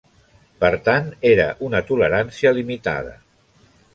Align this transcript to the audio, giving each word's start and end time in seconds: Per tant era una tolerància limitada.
Per 0.63 0.71
tant 0.87 1.11
era 1.33 1.45
una 1.67 1.83
tolerància 1.91 2.55
limitada. 2.61 3.15